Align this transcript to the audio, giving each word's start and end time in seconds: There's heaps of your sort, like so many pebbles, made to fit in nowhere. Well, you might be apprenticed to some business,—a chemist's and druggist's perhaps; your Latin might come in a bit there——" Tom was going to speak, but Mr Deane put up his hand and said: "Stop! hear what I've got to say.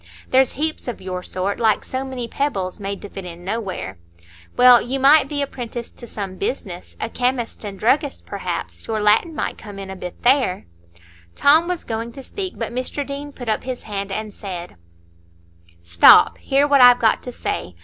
There's 0.31 0.53
heaps 0.53 0.87
of 0.87 0.99
your 0.99 1.21
sort, 1.21 1.59
like 1.59 1.85
so 1.85 2.03
many 2.03 2.27
pebbles, 2.27 2.79
made 2.79 3.03
to 3.03 3.09
fit 3.09 3.23
in 3.23 3.45
nowhere. 3.45 3.99
Well, 4.57 4.81
you 4.81 4.99
might 4.99 5.29
be 5.29 5.43
apprenticed 5.43 5.95
to 5.97 6.07
some 6.07 6.37
business,—a 6.37 7.07
chemist's 7.11 7.63
and 7.63 7.77
druggist's 7.77 8.23
perhaps; 8.25 8.87
your 8.87 8.99
Latin 8.99 9.35
might 9.35 9.59
come 9.59 9.77
in 9.77 9.91
a 9.91 9.95
bit 9.95 10.23
there——" 10.23 10.65
Tom 11.35 11.67
was 11.67 11.83
going 11.83 12.13
to 12.13 12.23
speak, 12.23 12.57
but 12.57 12.73
Mr 12.73 13.05
Deane 13.05 13.31
put 13.31 13.47
up 13.47 13.63
his 13.63 13.83
hand 13.83 14.11
and 14.11 14.33
said: 14.33 14.75
"Stop! 15.83 16.39
hear 16.39 16.67
what 16.67 16.81
I've 16.81 16.97
got 16.97 17.21
to 17.21 17.31
say. 17.31 17.75